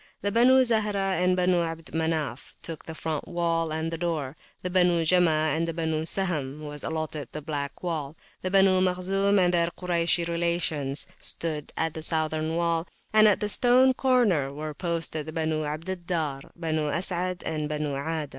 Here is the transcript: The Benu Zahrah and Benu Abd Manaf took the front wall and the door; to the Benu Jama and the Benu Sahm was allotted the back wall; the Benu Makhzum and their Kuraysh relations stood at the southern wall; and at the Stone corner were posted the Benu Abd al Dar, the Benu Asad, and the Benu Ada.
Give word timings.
The 0.23 0.31
Benu 0.31 0.63
Zahrah 0.65 1.21
and 1.23 1.37
Benu 1.37 1.63
Abd 1.63 1.91
Manaf 1.93 2.55
took 2.63 2.85
the 2.87 2.95
front 2.95 3.27
wall 3.27 3.71
and 3.71 3.91
the 3.91 3.99
door; 3.99 4.35
to 4.63 4.67
the 4.67 4.71
Benu 4.79 5.05
Jama 5.05 5.29
and 5.29 5.67
the 5.67 5.75
Benu 5.75 6.07
Sahm 6.07 6.61
was 6.61 6.83
allotted 6.83 7.27
the 7.33 7.41
back 7.43 7.83
wall; 7.83 8.15
the 8.41 8.49
Benu 8.49 8.81
Makhzum 8.81 9.37
and 9.37 9.53
their 9.53 9.67
Kuraysh 9.67 10.27
relations 10.27 11.05
stood 11.19 11.71
at 11.77 11.93
the 11.93 12.01
southern 12.01 12.55
wall; 12.55 12.87
and 13.13 13.27
at 13.27 13.41
the 13.41 13.47
Stone 13.47 13.93
corner 13.93 14.51
were 14.51 14.73
posted 14.73 15.27
the 15.27 15.31
Benu 15.33 15.65
Abd 15.67 15.87
al 15.87 15.95
Dar, 15.97 16.41
the 16.55 16.59
Benu 16.59 16.91
Asad, 16.91 17.43
and 17.45 17.69
the 17.69 17.75
Benu 17.77 17.93
Ada. 17.93 18.29